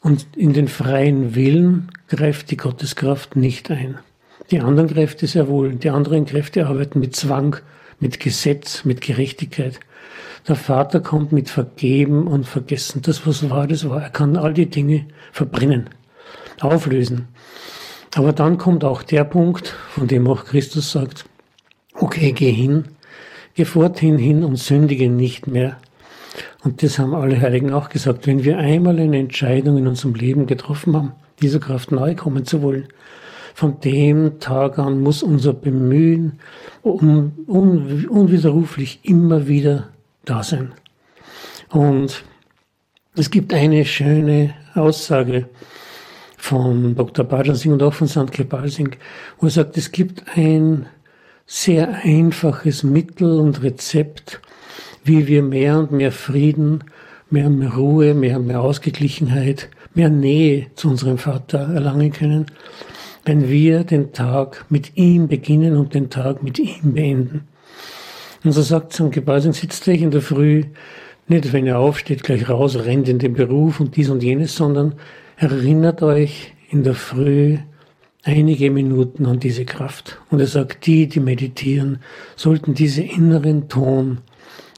[0.00, 3.98] und in den freien Willen greift die Gotteskraft nicht ein.
[4.50, 5.74] Die anderen Kräfte sehr wohl.
[5.74, 7.56] Die anderen Kräfte arbeiten mit Zwang,
[8.00, 9.78] mit Gesetz, mit Gerechtigkeit.
[10.48, 13.02] Der Vater kommt mit Vergeben und Vergessen.
[13.02, 14.02] Das, was war, das war.
[14.02, 15.90] Er kann all die Dinge verbrennen,
[16.60, 17.28] auflösen.
[18.14, 21.26] Aber dann kommt auch der Punkt, von dem auch Christus sagt,
[21.94, 22.86] okay, geh hin,
[23.54, 25.76] geh forthin hin und sündige nicht mehr.
[26.62, 28.26] Und das haben alle Heiligen auch gesagt.
[28.26, 32.62] Wenn wir einmal eine Entscheidung in unserem Leben getroffen haben, dieser Kraft nahe kommen zu
[32.62, 32.88] wollen,
[33.54, 36.38] von dem Tag an muss unser Bemühen
[36.82, 39.88] un, un, unwiderruflich immer wieder
[40.24, 40.72] da sein.
[41.70, 42.24] Und
[43.16, 45.48] es gibt eine schöne Aussage
[46.36, 47.24] von Dr.
[47.24, 48.96] Bajansing und auch von Sandke Balsing,
[49.38, 50.86] wo er sagt, es gibt ein
[51.46, 54.40] sehr einfaches Mittel und Rezept,
[55.04, 56.84] wie wir mehr und mehr Frieden,
[57.30, 62.46] mehr und mehr Ruhe, mehr und mehr Ausgeglichenheit, mehr Nähe zu unserem Vater erlangen können,
[63.24, 67.48] wenn wir den Tag mit ihm beginnen und den Tag mit ihm beenden.
[68.42, 69.12] Und so sagt St.
[69.12, 70.64] Gebalsing, sitzt gleich in der Früh,
[71.28, 74.94] nicht wenn er aufsteht, gleich raus, rennt in den Beruf und dies und jenes, sondern
[75.36, 77.58] erinnert euch in der Früh
[78.22, 80.18] einige Minuten an diese Kraft.
[80.30, 82.00] Und er sagt, die, die meditieren,
[82.36, 84.18] sollten diese inneren Ton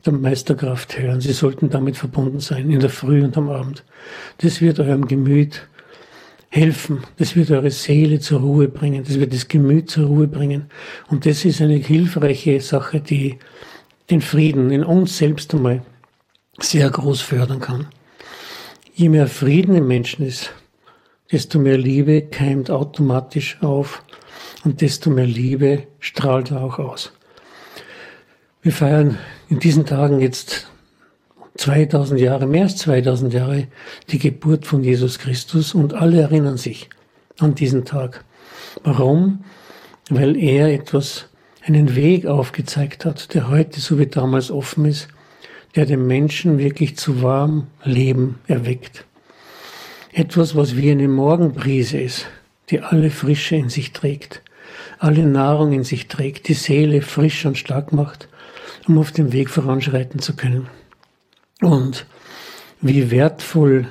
[0.04, 1.20] der Meisterkraft hören.
[1.20, 3.84] Sie sollten damit verbunden sein, in der Früh und am Abend.
[4.38, 5.66] Das wird eurem Gemüt
[6.48, 7.04] helfen.
[7.16, 9.04] Das wird eure Seele zur Ruhe bringen.
[9.04, 10.66] Das wird das Gemüt zur Ruhe bringen.
[11.08, 13.38] Und das ist eine hilfreiche Sache, die
[14.10, 15.82] den Frieden in uns selbst einmal
[16.60, 17.86] sehr groß fördern kann.
[18.94, 20.52] Je mehr Frieden im Menschen ist,
[21.30, 24.04] desto mehr Liebe keimt automatisch auf
[24.64, 27.12] und desto mehr Liebe strahlt auch aus.
[28.64, 30.68] Wir feiern in diesen Tagen jetzt
[31.56, 33.66] 2000 Jahre, mehr als 2000 Jahre,
[34.10, 36.88] die Geburt von Jesus Christus und alle erinnern sich
[37.40, 38.24] an diesen Tag.
[38.84, 39.42] Warum?
[40.10, 41.28] Weil er etwas,
[41.64, 45.08] einen Weg aufgezeigt hat, der heute so wie damals offen ist,
[45.74, 49.04] der den Menschen wirklich zu warm Leben erweckt.
[50.12, 52.26] Etwas, was wie eine Morgenbrise ist,
[52.70, 54.40] die alle Frische in sich trägt,
[55.00, 58.28] alle Nahrung in sich trägt, die Seele frisch und stark macht
[58.86, 60.68] um auf dem Weg voranschreiten zu können.
[61.60, 62.06] Und
[62.80, 63.86] wie wertvoll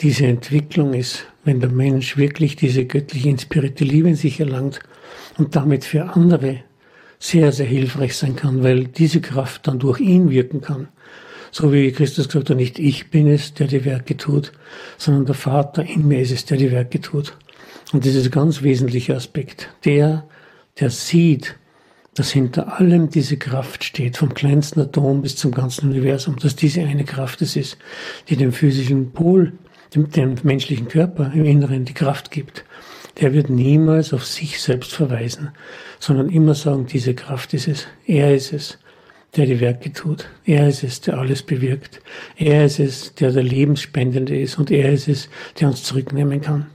[0.00, 4.80] diese Entwicklung ist, wenn der Mensch wirklich diese göttliche inspirierte Liebe in sich erlangt
[5.36, 6.62] und damit für andere
[7.18, 10.88] sehr, sehr hilfreich sein kann, weil diese Kraft dann durch ihn wirken kann.
[11.50, 14.52] So wie Christus gesagt hat, nicht ich bin es, der die Werke tut,
[14.96, 17.36] sondern der Vater in mir ist es, der die Werke tut.
[17.92, 19.68] Und das ist ein ganz wesentlicher Aspekt.
[19.84, 20.24] Der,
[20.78, 21.56] der sieht,
[22.14, 26.82] dass hinter allem diese Kraft steht, vom kleinsten Atom bis zum ganzen Universum, dass diese
[26.82, 27.78] eine Kraft es ist,
[28.28, 29.52] die dem physischen Pol,
[29.94, 32.64] dem, dem menschlichen Körper im Inneren die Kraft gibt.
[33.20, 35.50] Der wird niemals auf sich selbst verweisen,
[35.98, 38.78] sondern immer sagen, diese Kraft ist es, er ist es,
[39.36, 40.28] der die Werke tut.
[40.44, 42.00] Er ist es, der alles bewirkt.
[42.36, 46.66] Er ist es, der der Lebensspendende ist und er ist es, der uns zurücknehmen kann.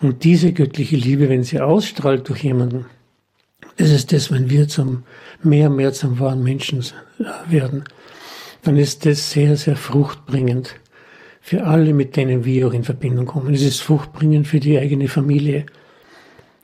[0.00, 2.86] Und diese göttliche Liebe, wenn sie ausstrahlt durch jemanden,
[3.76, 5.04] das ist das, wenn wir zum
[5.42, 6.84] mehr und mehr zum wahren Menschen
[7.48, 7.84] werden,
[8.62, 10.76] dann ist das sehr, sehr fruchtbringend
[11.40, 13.52] für alle, mit denen wir auch in Verbindung kommen.
[13.52, 15.66] Es ist fruchtbringend für die eigene Familie,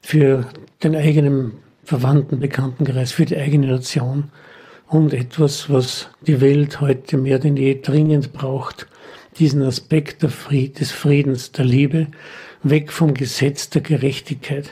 [0.00, 0.46] für
[0.82, 1.52] den eigenen
[1.84, 4.30] Verwandten, Bekanntenkreis, für die eigene Nation
[4.88, 8.86] und etwas, was die Welt heute mehr denn je dringend braucht,
[9.38, 12.06] diesen Aspekt Fried, des Friedens, der Liebe,
[12.62, 14.70] weg vom Gesetz der Gerechtigkeit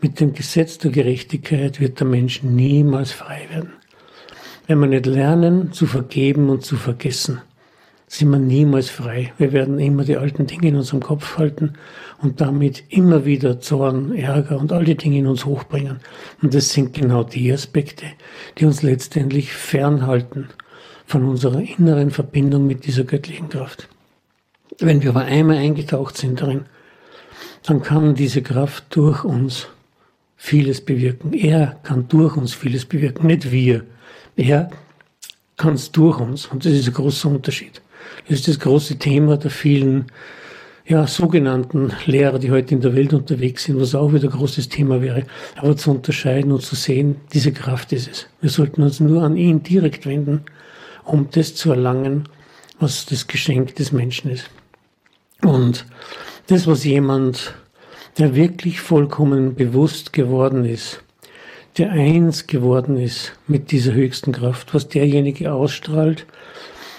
[0.00, 3.72] mit dem Gesetz der Gerechtigkeit wird der Mensch niemals frei werden.
[4.66, 7.40] Wenn wir nicht lernen zu vergeben und zu vergessen,
[8.06, 9.32] sind wir niemals frei.
[9.38, 11.74] Wir werden immer die alten Dinge in unserem Kopf halten
[12.20, 16.00] und damit immer wieder Zorn, Ärger und all die Dinge in uns hochbringen.
[16.42, 18.06] Und das sind genau die Aspekte,
[18.58, 20.48] die uns letztendlich fernhalten
[21.06, 23.88] von unserer inneren Verbindung mit dieser göttlichen Kraft.
[24.78, 26.66] Wenn wir aber einmal eingetaucht sind darin,
[27.64, 29.68] dann kann diese Kraft durch uns
[30.36, 31.32] vieles bewirken.
[31.32, 33.84] Er kann durch uns vieles bewirken, nicht wir.
[34.36, 34.70] Er
[35.56, 36.46] kann es durch uns.
[36.46, 37.82] Und das ist ein großer Unterschied.
[38.26, 40.06] Das ist das große Thema der vielen
[40.86, 44.68] ja, sogenannten Lehrer, die heute in der Welt unterwegs sind, was auch wieder ein großes
[44.70, 45.24] Thema wäre.
[45.56, 48.26] Aber zu unterscheiden und zu sehen, diese Kraft ist es.
[48.40, 50.42] Wir sollten uns nur an ihn direkt wenden,
[51.04, 52.28] um das zu erlangen,
[52.80, 54.50] was das Geschenk des Menschen ist.
[55.42, 55.86] Und
[56.50, 57.54] das, was jemand,
[58.18, 61.02] der wirklich vollkommen bewusst geworden ist,
[61.78, 66.26] der eins geworden ist mit dieser höchsten Kraft, was derjenige ausstrahlt.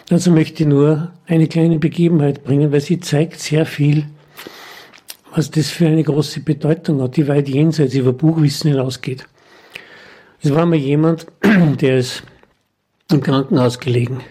[0.09, 4.05] Also möchte ich nur eine kleine Begebenheit bringen, weil sie zeigt sehr viel,
[5.33, 9.25] was das für eine große Bedeutung hat, die weit jenseits über Buchwissen hinausgeht.
[10.41, 11.27] Es war mal jemand,
[11.81, 12.23] der ist
[13.11, 14.21] im Krankenhaus gelegen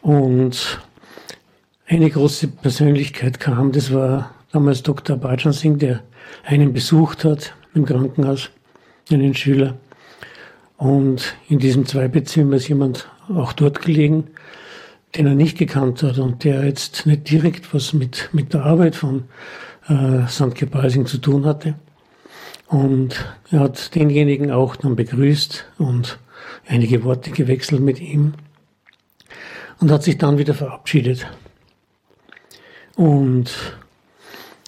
[0.00, 0.80] und
[1.92, 5.18] eine große Persönlichkeit kam, das war damals Dr.
[5.18, 6.00] Bajan Singh, der
[6.42, 8.48] einen besucht hat im Krankenhaus
[9.10, 9.76] einen Schüler.
[10.78, 14.28] Und in diesem Zweibettzimmer ist jemand auch dort gelegen,
[15.14, 18.96] den er nicht gekannt hat und der jetzt nicht direkt was mit, mit der Arbeit
[18.96, 19.24] von
[19.86, 21.74] äh, Sandke Basing zu tun hatte.
[22.68, 26.18] Und er hat denjenigen auch dann begrüßt und
[26.66, 28.32] einige Worte gewechselt mit ihm
[29.78, 31.26] und hat sich dann wieder verabschiedet.
[32.96, 33.50] Und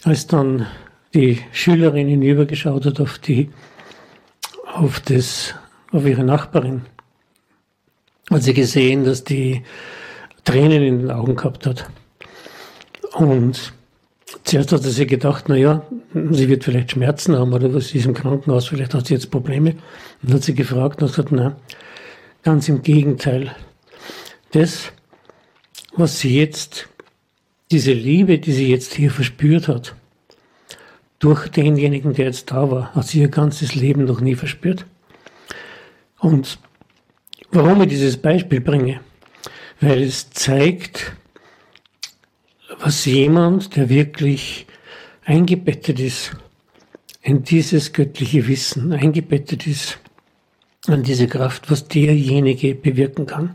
[0.03, 0.67] als dann
[1.13, 3.51] die Schülerin hinübergeschaut hat auf die
[4.75, 5.55] auf, das,
[5.93, 6.83] auf ihre Nachbarin.
[8.31, 9.63] Hat sie gesehen, dass die
[10.45, 11.89] Tränen in den Augen gehabt hat.
[13.13, 13.73] Und
[14.43, 15.83] zuerst hat sie gedacht, na ja,
[16.31, 19.71] sie wird vielleicht Schmerzen haben oder was ist im Krankenhaus, vielleicht hat sie jetzt Probleme.
[19.71, 19.79] Und
[20.23, 21.57] dann hat sie gefragt und hat gesagt, na,
[22.43, 23.55] ganz im Gegenteil.
[24.53, 24.93] Das,
[25.97, 26.89] was sie jetzt,
[27.75, 29.97] diese Liebe, die sie jetzt hier verspürt hat,
[31.19, 34.87] durch denjenigen, der jetzt da war, hat sie ihr ganzes Leben noch nie verspürt.
[36.21, 36.61] Und
[37.51, 39.01] warum ich dieses Beispiel bringe?
[39.81, 41.17] Weil es zeigt,
[42.79, 44.67] was jemand, der wirklich
[45.25, 46.31] eingebettet ist
[47.23, 49.99] in dieses göttliche Wissen, eingebettet ist
[50.87, 53.55] an diese Kraft, was derjenige bewirken kann.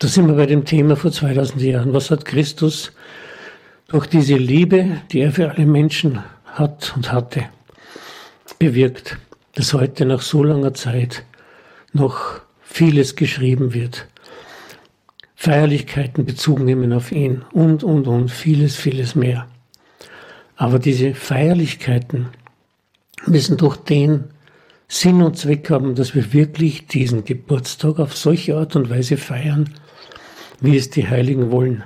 [0.00, 1.92] Da sind wir bei dem Thema vor 2000 Jahren.
[1.92, 2.90] Was hat Christus
[3.88, 7.44] durch diese Liebe, die er für alle Menschen hat und hatte,
[8.58, 9.18] bewirkt,
[9.56, 11.24] dass heute nach so langer Zeit
[11.92, 14.06] noch vieles geschrieben wird.
[15.34, 19.48] Feierlichkeiten Bezug nehmen auf ihn und, und, und, vieles, vieles mehr.
[20.56, 22.28] Aber diese Feierlichkeiten
[23.26, 24.30] müssen doch den
[24.88, 29.68] Sinn und Zweck haben, dass wir wirklich diesen Geburtstag auf solche Art und Weise feiern,
[30.60, 31.84] wie es die Heiligen wollen,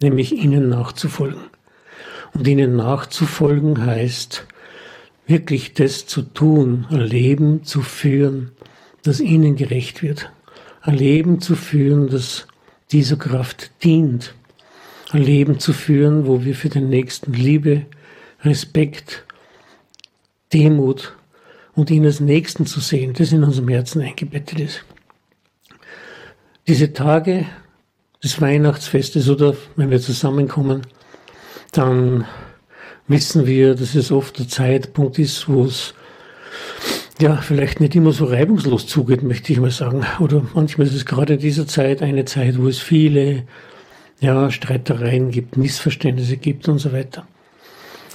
[0.00, 1.42] nämlich ihnen nachzufolgen.
[2.34, 4.46] Und ihnen nachzufolgen heißt,
[5.26, 8.52] wirklich das zu tun, ein Leben zu führen,
[9.02, 10.30] das ihnen gerecht wird.
[10.80, 12.46] Ein Leben zu führen, das
[12.90, 14.34] dieser Kraft dient.
[15.10, 17.86] Ein Leben zu führen, wo wir für den Nächsten Liebe,
[18.42, 19.24] Respekt,
[20.52, 21.16] Demut
[21.74, 24.84] und ihn als Nächsten zu sehen, das in unserem Herzen eingebettet ist.
[26.66, 27.46] Diese Tage
[28.22, 30.82] des Weihnachtsfestes oder wenn wir zusammenkommen,
[31.72, 32.26] dann
[33.08, 35.94] wissen wir, dass es oft der Zeitpunkt ist, wo es
[37.20, 40.04] ja vielleicht nicht immer so reibungslos zugeht, möchte ich mal sagen.
[40.20, 43.44] Oder manchmal ist es gerade in dieser Zeit eine Zeit, wo es viele
[44.20, 47.26] ja, Streitereien gibt, Missverständnisse gibt und so weiter.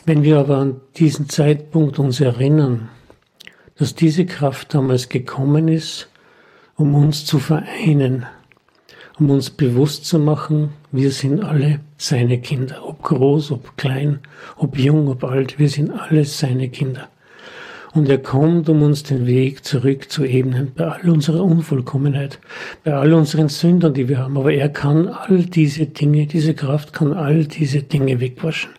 [0.05, 2.89] Wenn wir aber an diesen Zeitpunkt uns erinnern,
[3.77, 6.09] dass diese Kraft damals gekommen ist,
[6.75, 8.25] um uns zu vereinen,
[9.19, 14.19] um uns bewusst zu machen, wir sind alle seine Kinder, ob groß, ob klein,
[14.57, 17.09] ob jung, ob alt, wir sind alle seine Kinder.
[17.93, 22.39] Und er kommt, um uns den Weg zurück zu ebnen, bei all unserer Unvollkommenheit,
[22.83, 24.37] bei all unseren Sündern, die wir haben.
[24.37, 28.69] Aber er kann all diese Dinge, diese Kraft kann all diese Dinge wegwaschen.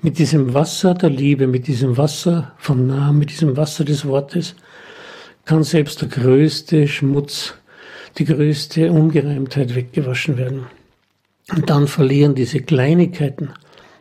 [0.00, 4.54] Mit diesem Wasser der Liebe, mit diesem Wasser vom Namen, mit diesem Wasser des Wortes,
[5.44, 7.54] kann selbst der größte Schmutz
[8.18, 10.66] die größte Ungereimtheit weggewaschen werden.
[11.50, 13.50] Und dann verlieren diese Kleinigkeiten,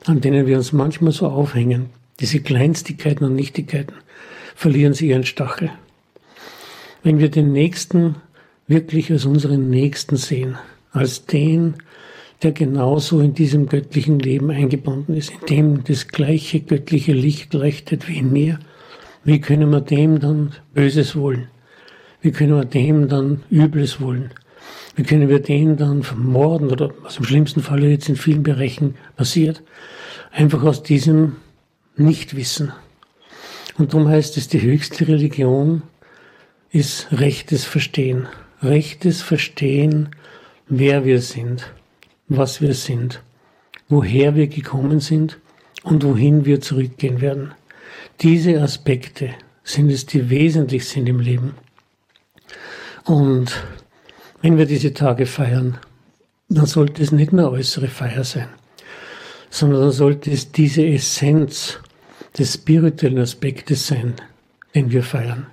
[0.06, 1.90] an denen wir uns manchmal so aufhängen,
[2.20, 3.96] diese Kleinstigkeiten und Nichtigkeiten,
[4.56, 5.72] verlieren sie ihren Stachel.
[7.04, 8.16] Wenn wir den Nächsten
[8.68, 10.58] wirklich als unseren Nächsten sehen,
[10.92, 11.76] als den,
[12.44, 18.08] der genauso in diesem göttlichen Leben eingebunden ist, in dem das gleiche göttliche Licht leuchtet
[18.08, 18.60] wie in mir.
[19.24, 21.48] Wie können wir dem dann Böses wollen?
[22.22, 24.32] Wie können wir dem dann Übles wollen?
[24.96, 28.96] Wie können wir den dann vermorden oder was im schlimmsten Fall jetzt in vielen Bereichen
[29.16, 29.64] passiert?
[30.32, 31.38] Einfach aus diesem
[31.96, 32.72] Nichtwissen.
[33.78, 35.82] Und darum heißt es, die höchste Religion
[36.72, 38.28] ist rechtes Verstehen.
[38.62, 40.10] Rechtes Verstehen,
[40.68, 41.72] wer wir sind
[42.38, 43.22] was wir sind,
[43.90, 45.38] woher wir gekommen sind
[45.84, 47.54] und wohin wir zurückgehen werden.
[48.22, 49.32] Diese Aspekte
[49.64, 51.56] sind es, die wesentlich sind im Leben.
[53.06, 53.64] Und
[54.42, 55.78] wenn wir diese Tage feiern,
[56.50, 58.50] dann sollte es nicht nur äußere Feier sein,
[59.50, 61.80] sondern dann sollte es diese Essenz
[62.38, 64.14] des spirituellen Aspektes sein,
[64.76, 65.48] den wir feiern.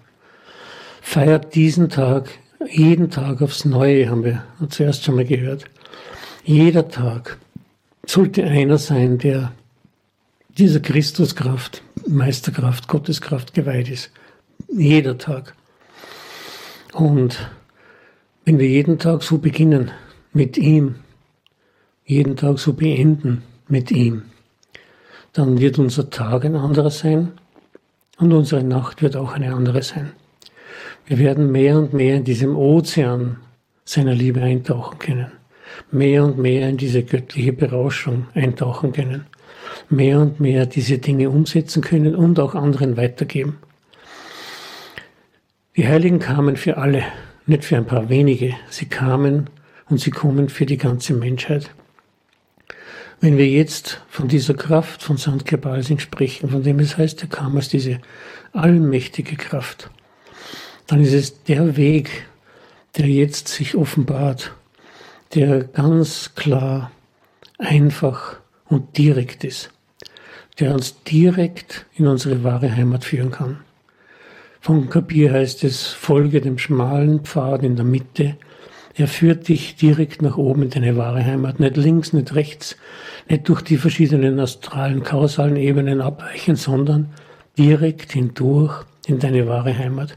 [1.01, 2.31] Feiert diesen Tag,
[2.71, 5.65] jeden Tag aufs Neue, haben wir zuerst schon mal gehört.
[6.45, 7.39] Jeder Tag
[8.07, 9.53] sollte einer sein, der
[10.57, 14.11] dieser Christuskraft, Meisterkraft, Gotteskraft geweiht ist.
[14.69, 15.55] Jeder Tag.
[16.93, 17.51] Und
[18.45, 19.91] wenn wir jeden Tag so beginnen
[20.33, 20.97] mit ihm,
[22.05, 24.23] jeden Tag so beenden mit ihm,
[25.33, 27.33] dann wird unser Tag ein anderer sein
[28.19, 30.13] und unsere Nacht wird auch eine andere sein.
[31.07, 33.37] Wir werden mehr und mehr in diesem Ozean
[33.85, 35.33] seiner Liebe eintauchen können
[35.91, 39.27] mehr und mehr in diese göttliche Berauschung eintauchen können,
[39.91, 43.59] mehr und mehr diese Dinge umsetzen können und auch anderen weitergeben.
[45.79, 47.05] Die Heiligen kamen für alle,
[47.47, 48.57] nicht für ein paar wenige.
[48.69, 49.49] Sie kamen
[49.89, 51.71] und sie kommen für die ganze Menschheit.
[53.21, 55.45] Wenn wir jetzt von dieser Kraft von St.
[55.45, 58.01] Gebalsing sprechen, von dem es heißt, er kam als diese
[58.53, 59.89] allmächtige Kraft,
[60.89, 62.27] dann ist es der Weg,
[62.97, 64.53] der jetzt sich offenbart
[65.35, 66.91] der ganz klar,
[67.57, 69.71] einfach und direkt ist,
[70.59, 73.61] der uns direkt in unsere wahre Heimat führen kann.
[74.69, 78.37] Von Kapier heißt es, folge dem schmalen Pfad in der Mitte.
[78.95, 82.77] Er führt dich direkt nach oben in deine wahre Heimat, nicht links, nicht rechts,
[83.31, 87.09] nicht durch die verschiedenen astralen, kausalen Ebenen abweichen, sondern
[87.57, 90.15] direkt hindurch in deine wahre Heimat.